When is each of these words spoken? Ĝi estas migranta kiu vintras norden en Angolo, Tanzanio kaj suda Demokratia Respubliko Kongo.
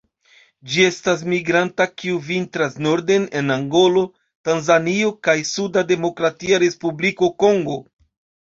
Ĝi 0.69 0.85
estas 0.91 1.19
migranta 1.33 1.85
kiu 2.03 2.21
vintras 2.29 2.77
norden 2.85 3.27
en 3.41 3.55
Angolo, 3.57 4.03
Tanzanio 4.49 5.13
kaj 5.29 5.37
suda 5.51 5.85
Demokratia 5.95 6.63
Respubliko 6.65 7.31
Kongo. 7.47 7.79